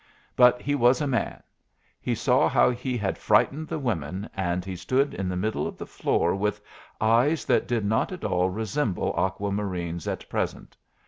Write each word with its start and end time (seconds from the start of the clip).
But 0.35 0.63
he 0.63 0.73
was 0.73 0.99
a 0.99 1.05
man. 1.05 1.43
He 2.01 2.15
saw 2.15 2.49
how 2.49 2.71
he 2.71 2.97
had 2.97 3.19
frightened 3.19 3.67
the 3.67 3.77
women, 3.77 4.27
and 4.35 4.65
he 4.65 4.75
stood 4.75 5.13
in 5.13 5.29
the 5.29 5.35
middle 5.35 5.67
of 5.67 5.77
the 5.77 5.85
floor 5.85 6.33
with 6.33 6.59
eyes 6.99 7.45
that 7.45 7.67
did 7.67 7.85
not 7.85 8.11
at 8.11 8.23
all 8.25 8.49
resemble 8.49 9.13
Aqua 9.15 9.51
Marine's 9.51 10.07
at 10.07 10.27
present. 10.27 10.75